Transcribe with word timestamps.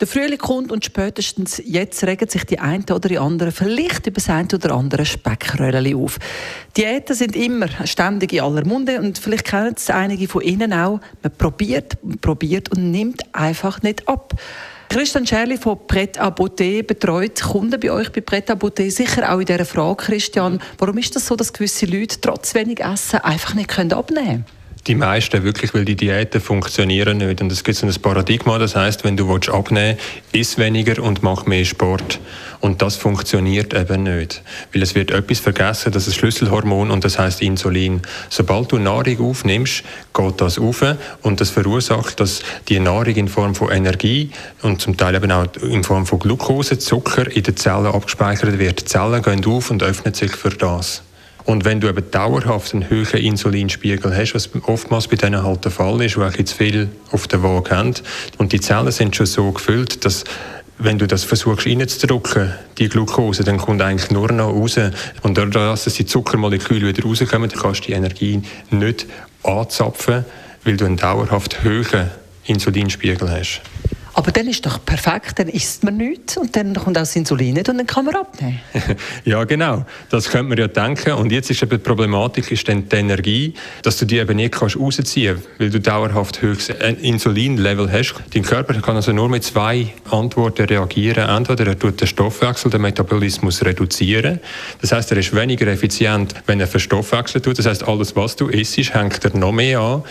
der 0.00 0.06
Frühling 0.06 0.38
kommt 0.38 0.72
und 0.72 0.84
spätestens 0.84 1.62
jetzt 1.64 2.04
regen 2.04 2.28
sich 2.28 2.44
die 2.44 2.58
einen 2.58 2.84
oder 2.84 3.08
die 3.08 3.18
anderen 3.18 3.52
vielleicht 3.52 4.06
über 4.06 4.16
das 4.16 4.28
eine 4.28 4.48
oder 4.52 4.74
andere 4.74 5.06
Speckröllchen 5.06 5.96
auf. 5.96 6.18
Diäten 6.76 7.14
sind 7.14 7.36
immer 7.36 7.68
ständig 7.84 8.32
in 8.32 8.40
aller 8.40 8.64
Munde 8.64 9.00
und 9.00 9.18
vielleicht 9.18 9.46
kennen 9.46 9.74
es 9.76 9.90
einige 9.90 10.28
von 10.28 10.42
Ihnen 10.42 10.72
auch. 10.72 11.00
Man 11.22 11.32
probiert, 11.36 11.96
probiert 12.20 12.70
und 12.72 12.90
nimmt 12.90 13.22
einfach 13.34 13.82
nicht 13.82 14.08
ab. 14.08 14.34
Christian 14.88 15.26
Scherli 15.26 15.56
von 15.56 15.78
Pret 15.86 16.20
à 16.20 16.30
Beauté 16.30 16.82
betreut 16.82 17.40
Kunden 17.40 17.80
bei 17.80 17.90
euch 17.90 18.12
bei 18.12 18.20
Pret 18.20 18.50
à 18.50 18.54
Beauté. 18.54 18.90
Sicher 18.90 19.32
auch 19.32 19.40
in 19.40 19.46
dieser 19.46 19.64
Frage, 19.64 19.96
Christian, 20.04 20.60
warum 20.78 20.98
ist 20.98 21.16
das 21.16 21.26
so, 21.26 21.34
dass 21.34 21.52
gewisse 21.52 21.86
Leute 21.86 22.20
trotz 22.20 22.54
wenig 22.54 22.80
Essen 22.80 23.20
einfach 23.20 23.54
nicht 23.54 23.72
abnehmen 23.76 23.94
können? 23.96 24.44
Die 24.86 24.94
meisten 24.94 25.42
wirklich, 25.44 25.72
weil 25.72 25.84
die 25.84 25.96
Diäten 25.96 26.40
funktionieren 26.40 27.18
nicht. 27.18 27.40
Und 27.40 27.50
es 27.50 27.64
gibt 27.64 27.78
so 27.78 27.86
ein 27.86 27.94
Paradigma, 27.94 28.58
das 28.58 28.76
heißt, 28.76 29.04
wenn 29.04 29.16
du 29.16 29.32
abnehmen 29.34 29.96
willst, 30.32 30.52
iss 30.52 30.58
weniger 30.58 31.02
und 31.02 31.22
mach 31.22 31.46
mehr 31.46 31.64
Sport. 31.64 32.20
Und 32.60 32.82
das 32.82 32.96
funktioniert 32.96 33.72
eben 33.72 34.02
nicht. 34.02 34.42
Weil 34.72 34.82
es 34.82 34.94
wird 34.94 35.10
etwas 35.10 35.40
vergessen, 35.40 35.92
das 35.92 36.06
ist 36.06 36.16
Schlüsselhormon 36.16 36.90
und 36.90 37.04
das 37.04 37.18
heißt 37.18 37.42
Insulin. 37.42 38.02
Sobald 38.28 38.72
du 38.72 38.78
Nahrung 38.78 39.30
aufnimmst, 39.30 39.84
geht 40.12 40.40
das 40.40 40.58
auf 40.58 40.84
und 41.22 41.40
das 41.40 41.50
verursacht, 41.50 42.20
dass 42.20 42.42
die 42.68 42.78
Nahrung 42.78 43.14
in 43.14 43.28
Form 43.28 43.54
von 43.54 43.70
Energie 43.70 44.30
und 44.62 44.80
zum 44.80 44.96
Teil 44.96 45.14
eben 45.14 45.32
auch 45.32 45.46
in 45.62 45.84
Form 45.84 46.06
von 46.06 46.18
Glucose, 46.18 46.78
Zucker 46.78 47.30
in 47.34 47.42
den 47.42 47.56
Zellen 47.56 47.86
abgespeichert 47.86 48.58
wird. 48.58 48.80
Die 48.80 48.84
Zellen 48.84 49.22
gehen 49.22 49.44
auf 49.46 49.70
und 49.70 49.82
öffnen 49.82 50.14
sich 50.14 50.32
für 50.32 50.50
das. 50.50 51.02
Und 51.44 51.64
wenn 51.64 51.80
du 51.80 51.88
eben 51.88 52.10
dauerhaft 52.10 52.72
einen 52.72 52.88
hohen 52.88 53.20
Insulinspiegel 53.20 54.16
hast, 54.16 54.34
was 54.34 54.48
oftmals 54.62 55.08
bei 55.08 55.16
denen 55.16 55.42
halt 55.42 55.64
der 55.64 55.72
Fall 55.72 56.00
ist, 56.02 56.16
weil 56.16 56.32
zu 56.44 56.56
viel 56.56 56.88
auf 57.10 57.28
der 57.28 57.42
Waage 57.42 57.70
haben, 57.76 57.94
und 58.38 58.52
die 58.52 58.60
Zellen 58.60 58.90
sind 58.90 59.14
schon 59.14 59.26
so 59.26 59.52
gefüllt, 59.52 60.04
dass 60.04 60.24
wenn 60.78 60.98
du 60.98 61.06
das 61.06 61.24
versuchst 61.24 61.66
reinzudrücken, 61.66 62.52
die 62.78 62.88
Glucose, 62.88 63.44
dann 63.44 63.58
kommt 63.58 63.80
eigentlich 63.80 64.10
nur 64.10 64.32
noch 64.32 64.48
raus. 64.48 64.78
Und 65.22 65.38
dadurch, 65.38 65.84
dass 65.84 65.94
die 65.94 66.06
Zuckermoleküle 66.06 66.88
wieder 66.88 67.02
rauskommen, 67.04 67.50
kannst 67.50 67.82
du 67.82 67.86
die 67.86 67.92
Energie 67.92 68.42
nicht 68.70 69.06
anzapfen, 69.42 70.24
weil 70.64 70.76
du 70.76 70.86
einen 70.86 70.96
dauerhaft 70.96 71.62
hohen 71.62 72.10
Insulinspiegel 72.46 73.30
hast. 73.30 73.60
Aber 74.14 74.30
dann 74.30 74.46
ist 74.46 74.64
doch 74.64 74.84
perfekt, 74.84 75.40
dann 75.40 75.48
isst 75.48 75.82
man 75.82 75.96
nichts 75.96 76.36
und 76.36 76.54
dann 76.54 76.72
kommt 76.74 76.96
auch 76.96 77.02
das 77.02 77.16
Insulin 77.16 77.54
nicht 77.54 77.68
und 77.68 77.78
dann 77.78 77.86
kann 77.86 78.04
man 78.04 78.14
abnehmen. 78.14 78.60
ja, 79.24 79.42
genau. 79.42 79.84
Das 80.08 80.28
könnte 80.28 80.50
man 80.50 80.58
ja 80.58 80.68
denken. 80.68 81.12
Und 81.14 81.32
jetzt 81.32 81.50
ist 81.50 81.62
eben 81.62 81.70
die 81.70 81.78
Problematik 81.78 82.50
ist 82.52 82.68
dann 82.68 82.88
die 82.88 82.96
Energie, 82.96 83.54
dass 83.82 83.98
du 83.98 84.04
die 84.04 84.18
eben 84.18 84.36
nicht 84.36 84.54
kannst 84.54 84.78
rausziehen 84.78 85.34
kannst, 85.36 85.60
weil 85.60 85.70
du 85.70 85.80
dauerhaft 85.80 86.40
höchstes 86.42 86.76
Insulinlevel 87.02 87.90
hast. 87.90 88.14
Dein 88.32 88.42
Körper 88.42 88.74
kann 88.80 88.94
also 88.94 89.12
nur 89.12 89.28
mit 89.28 89.42
zwei 89.42 89.92
Antworten 90.10 90.66
reagieren. 90.66 91.28
Entweder 91.28 91.66
er 91.66 91.78
tut 91.78 92.00
den 92.00 92.06
Stoffwechsel, 92.06 92.70
den 92.70 92.82
Metabolismus 92.82 93.64
reduzieren. 93.64 94.38
Das 94.80 94.92
heißt, 94.92 95.10
er 95.10 95.18
ist 95.18 95.34
weniger 95.34 95.66
effizient, 95.66 96.34
wenn 96.46 96.60
er 96.60 96.68
Verstoffwechsel 96.68 97.40
tut. 97.40 97.58
Das 97.58 97.66
heißt, 97.66 97.86
alles, 97.88 98.14
was 98.14 98.36
du 98.36 98.46
isst, 98.46 98.76
hängt 98.94 99.24
er 99.24 99.36
noch 99.36 99.52
mehr 99.52 99.80
an. 99.80 100.02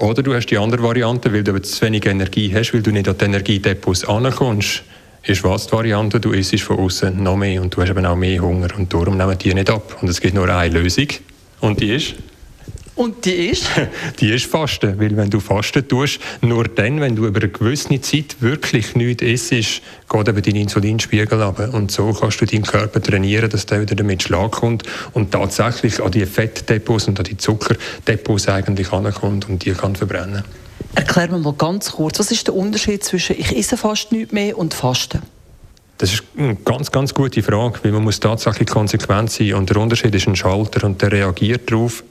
Oder 0.00 0.22
du 0.22 0.34
hast 0.34 0.46
die 0.46 0.56
andere 0.56 0.82
Variante, 0.82 1.30
weil 1.30 1.44
du 1.44 1.50
aber 1.50 1.62
zu 1.62 1.82
wenig 1.82 2.06
Energie 2.06 2.50
hast, 2.54 2.72
weil 2.72 2.80
du 2.80 2.90
nicht 2.90 3.06
an 3.06 3.18
die 3.18 3.24
Energiedepots 3.26 4.06
ankommst. 4.06 4.82
Ist 5.24 5.44
was 5.44 5.66
die 5.66 5.72
Variante? 5.72 6.18
Du 6.18 6.32
isst 6.32 6.58
von 6.62 6.78
außen 6.78 7.22
noch 7.22 7.36
mehr 7.36 7.60
und 7.60 7.76
du 7.76 7.82
hast 7.82 7.90
eben 7.90 8.06
auch 8.06 8.16
mehr 8.16 8.40
Hunger 8.40 8.68
und 8.78 8.90
darum 8.90 9.18
nehmen 9.18 9.36
die 9.36 9.52
nicht 9.52 9.68
ab. 9.68 9.98
Und 10.00 10.08
es 10.08 10.18
gibt 10.22 10.34
nur 10.34 10.48
eine 10.48 10.72
Lösung 10.72 11.08
und 11.60 11.80
die 11.80 11.94
ist 11.94 12.14
und 12.96 13.24
die 13.24 13.48
ist? 13.48 13.66
Die 14.20 14.30
ist 14.30 14.46
Fasten. 14.46 14.98
Weil 14.98 15.16
wenn 15.16 15.30
du 15.30 15.40
Fasten 15.40 15.86
tust, 15.86 16.20
nur 16.42 16.64
dann, 16.64 17.00
wenn 17.00 17.16
du 17.16 17.26
über 17.26 17.40
eine 17.40 17.48
gewisse 17.48 18.00
Zeit 18.00 18.36
wirklich 18.40 18.94
nichts 18.94 19.22
isst, 19.22 19.50
geht 19.50 20.28
eben 20.28 20.42
dein 20.42 20.56
Insulinspiegel 20.56 21.42
ab. 21.42 21.60
Und 21.72 21.90
so 21.90 22.12
kannst 22.12 22.40
du 22.40 22.46
deinen 22.46 22.64
Körper 22.64 23.00
trainieren, 23.00 23.48
dass 23.48 23.66
der 23.66 23.80
wieder 23.80 23.94
damit 23.94 24.22
Schlag 24.22 24.50
kommt 24.52 24.82
und 25.12 25.30
tatsächlich 25.32 26.02
an 26.02 26.10
die 26.10 26.26
Fettdepots 26.26 27.08
und 27.08 27.18
an 27.18 27.24
die 27.24 27.36
Zuckerdepots 27.36 28.48
eigentlich 28.48 28.92
ankommt 28.92 29.48
und 29.48 29.64
die 29.64 29.72
kann 29.72 29.96
verbrennen. 29.96 30.44
Erklär 30.94 31.30
mir 31.30 31.38
mal 31.38 31.54
ganz 31.54 31.92
kurz, 31.92 32.18
was 32.18 32.30
ist 32.30 32.48
der 32.48 32.54
Unterschied 32.54 33.04
zwischen 33.04 33.38
ich 33.38 33.56
esse 33.56 33.76
fast 33.76 34.12
nichts 34.12 34.32
mehr 34.32 34.58
und 34.58 34.74
Fasten? 34.74 35.22
Das 35.98 36.14
ist 36.14 36.22
eine 36.36 36.56
ganz, 36.56 36.90
ganz 36.90 37.12
gute 37.12 37.42
Frage, 37.42 37.80
weil 37.82 37.92
man 37.92 38.02
muss 38.02 38.18
tatsächlich 38.18 38.68
konsequent 38.68 39.30
sein 39.30 39.54
und 39.54 39.68
der 39.68 39.76
Unterschied 39.76 40.14
ist 40.14 40.26
ein 40.26 40.34
Schalter 40.34 40.86
und 40.86 41.00
der 41.02 41.12
reagiert 41.12 41.70
darauf, 41.70 42.02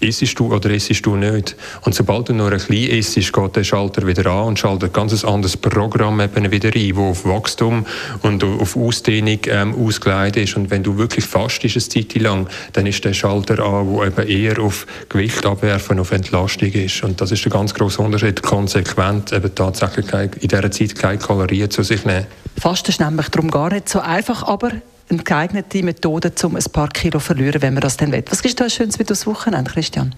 Essest 0.00 0.38
du 0.38 0.52
oder 0.52 0.70
essest 0.70 1.06
du 1.06 1.16
nicht? 1.16 1.56
Und 1.82 1.94
sobald 1.94 2.28
du 2.28 2.34
nur 2.34 2.50
ein 2.50 2.58
bisschen 2.58 2.90
isst, 2.90 3.32
geht 3.32 3.56
der 3.56 3.64
Schalter 3.64 4.06
wieder 4.06 4.26
an 4.26 4.48
und 4.48 4.58
schaltet 4.58 4.90
ein 4.90 4.92
ganz 4.92 5.24
anderes 5.24 5.56
Programm 5.56 6.20
eben 6.20 6.50
wieder 6.50 6.70
ein, 6.74 6.88
das 6.88 6.98
auf 6.98 7.24
Wachstum 7.24 7.86
und 8.22 8.44
auf 8.44 8.76
Ausdehnung 8.76 9.38
ähm, 9.46 9.74
ausgelegt 9.74 10.36
ist. 10.36 10.56
Und 10.56 10.70
wenn 10.70 10.82
du 10.82 10.98
wirklich 10.98 11.24
fastest 11.24 11.76
eine 11.76 12.06
Zeit 12.06 12.20
lang, 12.20 12.48
dann 12.72 12.86
ist 12.86 13.04
der 13.04 13.14
Schalter 13.14 13.64
an, 13.64 13.94
der 13.94 14.06
eben 14.06 14.28
eher 14.28 14.58
auf 14.58 14.86
Gewicht 15.08 15.46
abwerfen, 15.46 15.98
auf 16.00 16.10
Entlastung 16.10 16.72
ist. 16.72 17.02
Und 17.02 17.20
das 17.20 17.32
ist 17.32 17.44
der 17.44 17.52
ganz 17.52 17.72
grosse 17.72 18.02
Unterschied. 18.02 18.42
Konsequent 18.42 19.32
eben 19.32 19.54
tatsächlich 19.54 20.12
in 20.12 20.48
dieser 20.48 20.70
Zeit 20.70 20.94
keine 20.96 21.18
Kalorien 21.18 21.70
zu 21.70 21.82
sich 21.82 22.04
nehmen. 22.04 22.26
Fasten 22.58 22.90
ist 22.90 23.00
nämlich 23.00 23.28
darum 23.28 23.50
gar 23.50 23.72
nicht 23.72 23.88
so 23.88 24.00
einfach, 24.00 24.42
aber 24.42 24.70
eine 25.08 25.22
geeignete 25.22 25.82
Methode, 25.82 26.32
um 26.44 26.56
ein 26.56 26.64
paar 26.72 26.88
Kilo 26.88 27.18
zu 27.18 27.26
verlieren, 27.26 27.62
wenn 27.62 27.74
man 27.74 27.80
das 27.82 27.96
dann 27.96 28.12
will. 28.12 28.24
Was 28.28 28.40
ist 28.40 28.60
da 28.60 28.68
Schönes 28.68 28.98
mit 28.98 29.10
das 29.10 29.26
Wochenende, 29.26 29.70
Christian? 29.70 30.14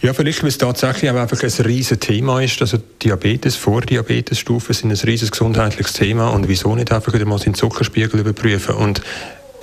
Ja, 0.00 0.12
vielleicht, 0.12 0.42
weil 0.42 0.48
es 0.48 0.58
tatsächlich 0.58 1.10
auch 1.10 1.16
einfach 1.16 1.42
ein 1.42 1.64
riesiges 1.64 1.98
Thema 1.98 2.40
ist. 2.40 2.60
Also 2.60 2.78
Diabetes, 3.02 3.56
Vordiabetesstufen 3.56 4.72
sind 4.72 4.90
ein 4.92 4.96
riesiges 4.96 5.32
gesundheitliches 5.32 5.92
Thema 5.92 6.28
und 6.28 6.48
wieso 6.48 6.74
nicht 6.76 6.92
einfach 6.92 7.12
wieder 7.12 7.24
mal 7.24 7.38
seinen 7.38 7.54
Zuckerspiegel 7.54 8.20
überprüfen 8.20 8.76
und 8.76 9.02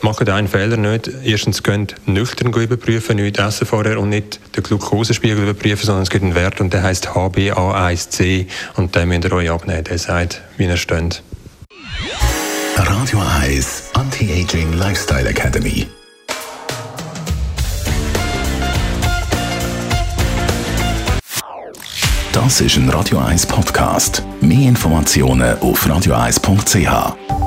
machen 0.02 0.28
einen 0.28 0.50
Fehler 0.50 0.76
nicht. 0.76 1.09
Erstens 1.24 1.64
könnt 1.64 1.96
nüchtern 2.06 2.52
überprüfen, 2.52 3.16
nicht 3.16 3.38
essen 3.38 3.66
vorher 3.66 3.97
und 3.97 4.09
nicht 4.09 4.42
den 4.58 4.64
Glukosespiegel 4.64 5.44
überprüfen, 5.44 5.86
sondern 5.86 6.03
es 6.03 6.09
gibt 6.09 6.26
einen 6.26 6.36
Wert 6.36 6.59
und 6.59 6.74
der 6.74 6.84
heißt 6.84 7.09
HbA1c 7.09 8.47
und 8.76 8.94
den 8.94 9.08
müsst 9.08 9.24
ihr 9.24 9.32
euch 9.32 9.50
abnehmen. 9.50 9.86
Der 9.86 9.97
sagt, 9.97 10.42
wie 10.58 10.66
er 10.66 10.76
steht. 10.76 11.24
Radio 12.76 13.22
1 13.42 13.84
Anti-Aging 14.25 14.74
Lifestyle 14.74 15.30
Academy. 15.30 15.86
Das 22.31 22.59
ist 22.59 22.78
ein 22.78 22.90
Radio 22.90 23.19
1 23.19 23.46
Podcast. 23.46 24.24
Mehr 24.41 24.69
Informationen 24.69 25.59
auf 25.59 25.85
radio1.ch. 25.85 27.45